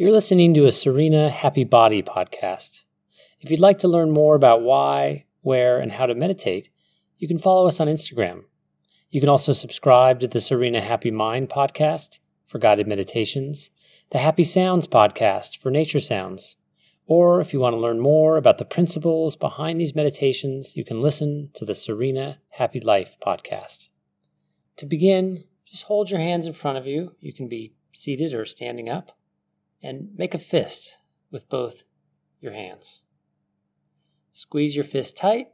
You're 0.00 0.12
listening 0.12 0.54
to 0.54 0.66
a 0.66 0.70
Serena 0.70 1.28
Happy 1.28 1.64
Body 1.64 2.04
podcast. 2.04 2.84
If 3.40 3.50
you'd 3.50 3.58
like 3.58 3.80
to 3.80 3.88
learn 3.88 4.12
more 4.12 4.36
about 4.36 4.62
why, 4.62 5.24
where, 5.40 5.80
and 5.80 5.90
how 5.90 6.06
to 6.06 6.14
meditate, 6.14 6.68
you 7.16 7.26
can 7.26 7.36
follow 7.36 7.66
us 7.66 7.80
on 7.80 7.88
Instagram. 7.88 8.42
You 9.10 9.18
can 9.18 9.28
also 9.28 9.52
subscribe 9.52 10.20
to 10.20 10.28
the 10.28 10.40
Serena 10.40 10.80
Happy 10.80 11.10
Mind 11.10 11.48
podcast 11.48 12.20
for 12.46 12.60
guided 12.60 12.86
meditations, 12.86 13.70
the 14.10 14.18
Happy 14.18 14.44
Sounds 14.44 14.86
podcast 14.86 15.58
for 15.58 15.68
nature 15.68 15.98
sounds. 15.98 16.56
Or 17.08 17.40
if 17.40 17.52
you 17.52 17.58
want 17.58 17.74
to 17.74 17.82
learn 17.82 17.98
more 17.98 18.36
about 18.36 18.58
the 18.58 18.64
principles 18.64 19.34
behind 19.34 19.80
these 19.80 19.96
meditations, 19.96 20.76
you 20.76 20.84
can 20.84 21.00
listen 21.00 21.50
to 21.54 21.64
the 21.64 21.74
Serena 21.74 22.38
Happy 22.50 22.78
Life 22.78 23.16
podcast. 23.20 23.88
To 24.76 24.86
begin, 24.86 25.42
just 25.64 25.82
hold 25.82 26.08
your 26.08 26.20
hands 26.20 26.46
in 26.46 26.52
front 26.52 26.78
of 26.78 26.86
you. 26.86 27.16
You 27.18 27.32
can 27.32 27.48
be 27.48 27.74
seated 27.92 28.32
or 28.32 28.44
standing 28.44 28.88
up 28.88 29.18
and 29.82 30.10
make 30.16 30.34
a 30.34 30.38
fist 30.38 30.98
with 31.30 31.48
both 31.48 31.84
your 32.40 32.52
hands. 32.52 33.02
Squeeze 34.32 34.76
your 34.76 34.84
fist 34.84 35.16
tight 35.16 35.48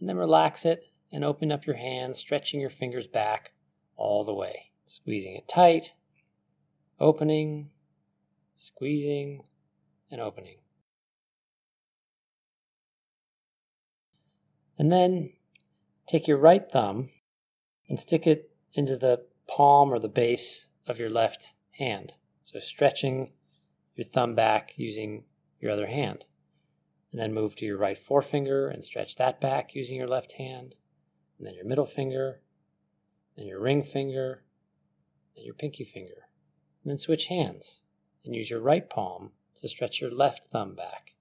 and 0.00 0.08
then 0.08 0.16
relax 0.16 0.64
it 0.64 0.86
and 1.12 1.24
open 1.24 1.50
up 1.50 1.66
your 1.66 1.76
hands, 1.76 2.18
stretching 2.18 2.60
your 2.60 2.70
fingers 2.70 3.06
back 3.06 3.52
all 3.96 4.24
the 4.24 4.34
way. 4.34 4.70
Squeezing 4.86 5.36
it 5.36 5.48
tight, 5.48 5.92
opening, 6.98 7.70
squeezing, 8.56 9.44
and 10.10 10.20
opening. 10.20 10.58
And 14.78 14.90
then 14.90 15.32
take 16.06 16.26
your 16.26 16.38
right 16.38 16.70
thumb 16.70 17.10
and 17.88 17.98
stick 17.98 18.26
it 18.26 18.50
into 18.72 18.96
the 18.96 19.26
palm 19.46 19.92
or 19.92 19.98
the 19.98 20.08
base 20.08 20.66
of 20.86 20.98
your 20.98 21.10
left 21.10 21.54
hand. 21.72 22.14
So 22.44 22.58
stretching 22.60 23.32
your 23.98 24.06
thumb 24.06 24.34
back 24.34 24.74
using 24.76 25.24
your 25.60 25.72
other 25.72 25.88
hand. 25.88 26.24
And 27.10 27.20
then 27.20 27.34
move 27.34 27.56
to 27.56 27.66
your 27.66 27.78
right 27.78 27.98
forefinger 27.98 28.68
and 28.68 28.84
stretch 28.84 29.16
that 29.16 29.40
back 29.40 29.74
using 29.74 29.96
your 29.96 30.06
left 30.06 30.32
hand. 30.32 30.76
And 31.36 31.46
then 31.46 31.54
your 31.54 31.64
middle 31.64 31.86
finger, 31.86 32.40
then 33.36 33.46
your 33.46 33.60
ring 33.60 33.82
finger, 33.82 34.44
then 35.34 35.44
your 35.44 35.54
pinky 35.54 35.84
finger. 35.84 36.28
And 36.82 36.90
then 36.90 36.98
switch 36.98 37.26
hands 37.26 37.82
and 38.24 38.36
use 38.36 38.50
your 38.50 38.60
right 38.60 38.88
palm 38.88 39.32
to 39.56 39.68
stretch 39.68 40.00
your 40.00 40.10
left 40.10 40.44
thumb 40.52 40.76
back. 40.76 41.14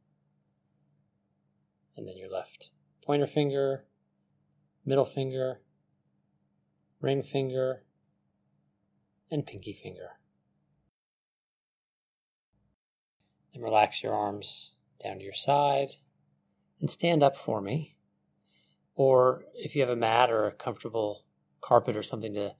And 1.95 2.07
then 2.07 2.17
your 2.17 2.29
left 2.29 2.69
pointer 3.03 3.27
finger, 3.27 3.85
middle 4.85 5.05
finger, 5.05 5.61
ring 7.01 7.23
finger, 7.23 7.83
and 9.31 9.45
pinky 9.47 9.73
finger. 9.73 10.19
Then 13.57 13.63
relax 13.63 14.03
your 14.03 14.13
arms 14.13 14.73
down 15.03 15.17
to 15.17 15.23
your 15.23 15.33
side 15.33 15.95
and 16.79 16.91
stand 16.91 17.23
up 17.23 17.35
for 17.35 17.59
me. 17.59 17.95
Or 18.95 19.43
if 19.55 19.75
you 19.75 19.81
have 19.81 19.89
a 19.89 19.95
mat 19.95 20.29
or 20.29 20.45
a 20.45 20.51
comfortable 20.51 21.25
carpet 21.61 21.95
or 21.95 22.03
something 22.03 22.33
to 22.35 22.53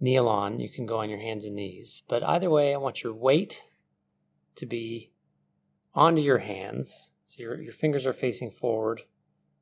kneel 0.00 0.28
on, 0.28 0.60
you 0.60 0.68
can 0.68 0.86
go 0.86 0.98
on 0.98 1.10
your 1.10 1.20
hands 1.20 1.44
and 1.44 1.54
knees. 1.54 2.02
But 2.08 2.22
either 2.22 2.50
way, 2.50 2.74
I 2.74 2.78
want 2.78 3.02
your 3.02 3.14
weight 3.14 3.62
to 4.56 4.66
be 4.66 5.12
onto 5.94 6.22
your 6.22 6.38
hands. 6.38 7.12
So 7.26 7.42
your, 7.42 7.60
your 7.60 7.72
fingers 7.72 8.06
are 8.06 8.12
facing 8.12 8.50
forward 8.50 9.02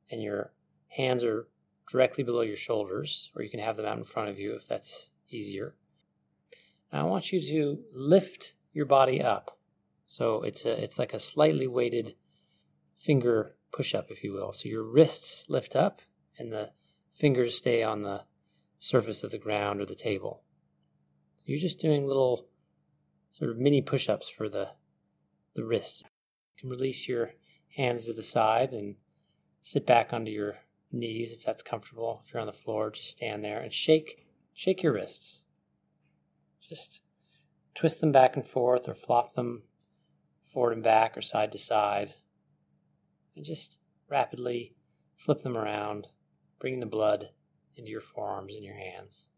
and 0.09 0.21
your 0.21 0.53
hands 0.89 1.23
are 1.23 1.47
directly 1.91 2.23
below 2.23 2.41
your 2.41 2.57
shoulders, 2.57 3.31
or 3.35 3.43
you 3.43 3.49
can 3.49 3.59
have 3.59 3.77
them 3.77 3.85
out 3.85 3.97
in 3.97 4.03
front 4.03 4.29
of 4.29 4.39
you 4.39 4.55
if 4.55 4.67
that's 4.67 5.09
easier. 5.29 5.75
Now 6.91 7.01
I 7.01 7.09
want 7.09 7.31
you 7.31 7.41
to 7.41 7.79
lift 7.93 8.53
your 8.73 8.85
body 8.85 9.21
up 9.21 9.56
so 10.07 10.41
it's 10.41 10.65
a 10.65 10.71
it's 10.71 10.97
like 10.97 11.13
a 11.13 11.19
slightly 11.19 11.67
weighted 11.67 12.15
finger 12.95 13.55
push 13.71 13.93
up, 13.93 14.09
if 14.09 14.23
you 14.23 14.33
will. 14.33 14.53
So 14.53 14.69
your 14.69 14.83
wrists 14.83 15.49
lift 15.49 15.75
up 15.75 16.01
and 16.39 16.51
the 16.51 16.71
fingers 17.13 17.57
stay 17.57 17.83
on 17.83 18.01
the 18.01 18.23
surface 18.79 19.23
of 19.23 19.31
the 19.31 19.37
ground 19.37 19.81
or 19.81 19.85
the 19.85 19.95
table. 19.95 20.43
So 21.35 21.43
you're 21.47 21.59
just 21.59 21.79
doing 21.79 22.07
little 22.07 22.47
sort 23.33 23.51
of 23.51 23.57
mini 23.57 23.81
push 23.81 24.07
ups 24.07 24.29
for 24.29 24.47
the 24.47 24.69
the 25.55 25.65
wrists. 25.65 26.03
You 26.55 26.61
can 26.61 26.69
release 26.69 27.07
your 27.07 27.33
hands 27.75 28.05
to 28.05 28.13
the 28.13 28.23
side 28.23 28.71
and 28.71 28.95
sit 29.61 29.85
back 29.85 30.13
onto 30.13 30.31
your 30.31 30.59
knees 30.91 31.33
if 31.33 31.43
that's 31.43 31.61
comfortable. 31.61 32.23
If 32.25 32.33
you're 32.33 32.41
on 32.41 32.47
the 32.47 32.53
floor, 32.53 32.91
just 32.91 33.09
stand 33.09 33.43
there 33.43 33.59
and 33.59 33.73
shake 33.73 34.25
shake 34.53 34.83
your 34.83 34.93
wrists. 34.93 35.43
Just 36.61 37.01
twist 37.75 37.99
them 37.99 38.13
back 38.13 38.37
and 38.37 38.47
forth 38.47 38.87
or 38.87 38.95
flop 38.95 39.33
them 39.33 39.63
forward 40.51 40.73
and 40.73 40.83
back 40.83 41.17
or 41.17 41.21
side 41.21 41.51
to 41.51 41.59
side. 41.59 42.15
And 43.35 43.45
just 43.45 43.79
rapidly 44.09 44.75
flip 45.15 45.39
them 45.39 45.57
around, 45.57 46.07
bringing 46.59 46.79
the 46.79 46.85
blood 46.85 47.29
into 47.75 47.91
your 47.91 48.01
forearms 48.01 48.55
and 48.55 48.63
your 48.63 48.75
hands. 48.75 49.29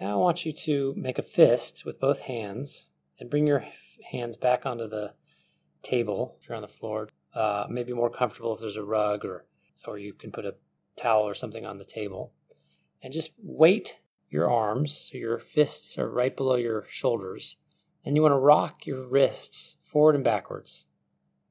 Now 0.00 0.14
I 0.14 0.16
want 0.16 0.44
you 0.44 0.52
to 0.52 0.94
make 0.96 1.18
a 1.18 1.22
fist 1.22 1.84
with 1.84 2.00
both 2.00 2.20
hands 2.20 2.88
and 3.20 3.30
bring 3.30 3.46
your 3.46 3.64
hands 4.10 4.36
back 4.36 4.66
onto 4.66 4.88
the 4.88 5.14
table 5.82 6.36
if 6.40 6.48
you're 6.48 6.56
on 6.56 6.62
the 6.62 6.68
floor. 6.68 7.08
Uh, 7.34 7.66
maybe 7.70 7.92
more 7.92 8.10
comfortable 8.10 8.52
if 8.52 8.60
there's 8.60 8.76
a 8.76 8.84
rug 8.84 9.24
or, 9.24 9.46
or 9.86 9.98
you 9.98 10.12
can 10.12 10.32
put 10.32 10.44
a 10.44 10.56
towel 10.96 11.22
or 11.22 11.34
something 11.34 11.64
on 11.64 11.78
the 11.78 11.84
table. 11.84 12.32
And 13.02 13.12
just 13.12 13.30
weight 13.38 14.00
your 14.32 14.50
arms, 14.50 15.10
so 15.12 15.18
your 15.18 15.38
fists 15.38 15.98
are 15.98 16.08
right 16.08 16.34
below 16.34 16.56
your 16.56 16.86
shoulders, 16.88 17.56
and 18.04 18.16
you 18.16 18.22
want 18.22 18.32
to 18.32 18.38
rock 18.38 18.86
your 18.86 19.06
wrists 19.06 19.76
forward 19.82 20.14
and 20.14 20.24
backwards. 20.24 20.86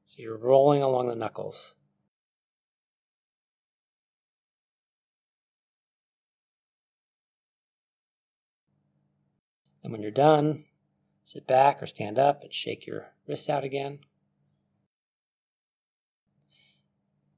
So 0.06 0.16
you're 0.20 0.36
rolling 0.36 0.82
along 0.82 1.08
the 1.08 1.14
knuckles. 1.14 1.76
And 9.82 9.92
when 9.92 10.02
you're 10.02 10.10
done, 10.10 10.64
sit 11.24 11.46
back 11.46 11.82
or 11.82 11.86
stand 11.86 12.18
up 12.18 12.42
and 12.42 12.52
shake 12.52 12.86
your 12.86 13.12
wrists 13.26 13.48
out 13.48 13.64
again. 13.64 14.00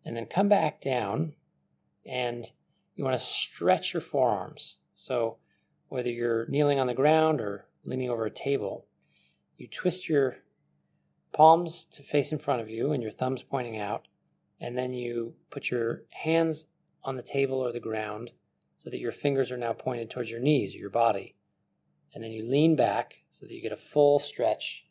And 0.04 0.16
then 0.16 0.26
come 0.26 0.48
back 0.48 0.80
down 0.80 1.34
and 2.04 2.50
you 2.94 3.04
want 3.04 3.18
to 3.18 3.24
stretch 3.24 3.92
your 3.92 4.00
forearms. 4.00 4.76
So, 5.04 5.36
whether 5.88 6.08
you're 6.08 6.46
kneeling 6.46 6.80
on 6.80 6.86
the 6.86 6.94
ground 6.94 7.38
or 7.38 7.66
leaning 7.84 8.08
over 8.08 8.24
a 8.24 8.30
table, 8.30 8.86
you 9.58 9.68
twist 9.68 10.08
your 10.08 10.38
palms 11.30 11.84
to 11.92 12.02
face 12.02 12.32
in 12.32 12.38
front 12.38 12.62
of 12.62 12.70
you 12.70 12.90
and 12.90 13.02
your 13.02 13.12
thumbs 13.12 13.42
pointing 13.42 13.78
out, 13.78 14.08
and 14.58 14.78
then 14.78 14.94
you 14.94 15.34
put 15.50 15.70
your 15.70 16.04
hands 16.10 16.64
on 17.02 17.16
the 17.16 17.22
table 17.22 17.58
or 17.58 17.70
the 17.70 17.80
ground 17.80 18.30
so 18.78 18.88
that 18.88 18.98
your 18.98 19.12
fingers 19.12 19.52
are 19.52 19.58
now 19.58 19.74
pointed 19.74 20.08
towards 20.08 20.30
your 20.30 20.40
knees 20.40 20.74
or 20.74 20.78
your 20.78 20.88
body. 20.88 21.34
And 22.14 22.24
then 22.24 22.30
you 22.30 22.42
lean 22.42 22.74
back 22.74 23.24
so 23.30 23.44
that 23.44 23.52
you 23.52 23.60
get 23.60 23.72
a 23.72 23.76
full 23.76 24.18
stretch 24.18 24.86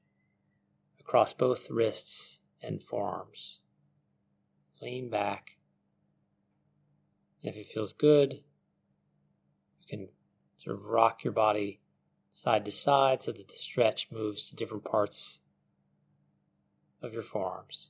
across 0.99 1.33
both 1.33 1.71
wrists 1.71 2.37
and 2.61 2.83
forearms. 2.83 3.61
Lean 4.79 5.09
back. 5.09 5.57
And 7.41 7.51
if 7.51 7.57
it 7.57 7.65
feels 7.73 7.93
good, 7.93 8.43
can 9.97 10.07
sort 10.57 10.75
of 10.75 10.85
rock 10.85 11.23
your 11.23 11.33
body 11.33 11.79
side 12.31 12.65
to 12.65 12.71
side 12.71 13.21
so 13.21 13.31
that 13.31 13.47
the 13.47 13.55
stretch 13.55 14.07
moves 14.11 14.49
to 14.49 14.55
different 14.55 14.83
parts 14.83 15.39
of 17.01 17.13
your 17.13 17.21
forearms. 17.21 17.89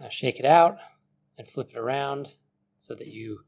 Now 0.00 0.08
shake 0.08 0.38
it 0.38 0.46
out 0.46 0.78
and 1.36 1.48
flip 1.48 1.70
it 1.70 1.76
around 1.76 2.34
so 2.78 2.94
that 2.94 3.08
you 3.08 3.40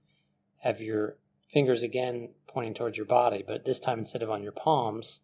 have 0.63 0.81
your 0.81 1.17
fingers 1.49 1.83
again 1.83 2.31
pointing 2.47 2.75
towards 2.75 2.97
your 2.97 3.07
body, 3.07 3.45
but 3.47 3.65
this 3.65 3.79
time 3.79 4.01
instead 4.01 4.23
of 4.23 4.31
on 4.31 4.43
your 4.43 4.53
palms, 4.53 5.21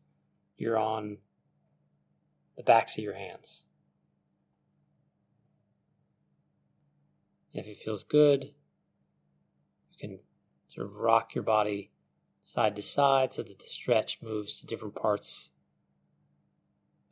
you're 0.56 0.78
on 0.78 1.18
the 2.56 2.62
backs 2.62 2.96
of 2.96 3.04
your 3.04 3.14
hands. 3.14 3.64
If 7.52 7.66
it 7.66 7.78
feels 7.78 8.04
good, 8.04 8.52
you 9.92 9.98
can 10.00 10.18
sort 10.68 10.86
of 10.86 10.94
rock 10.94 11.34
your 11.34 11.44
body 11.44 11.90
side 12.42 12.76
to 12.76 12.82
side 12.82 13.32
so 13.32 13.42
that 13.42 13.58
the 13.58 13.66
stretch 13.66 14.18
moves 14.22 14.60
to 14.60 14.66
different 14.66 14.94
parts 14.94 15.50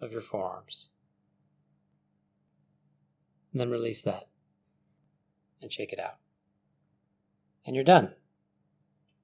of 0.00 0.12
your 0.12 0.21
forearms. 0.21 0.88
And 3.53 3.61
then 3.61 3.71
release 3.71 4.03
that 4.03 4.29
and 5.61 5.73
shake 5.73 5.93
it 5.93 6.00
out 6.00 6.22
and 7.64 7.75
you're 7.75 7.85
done. 7.85 8.12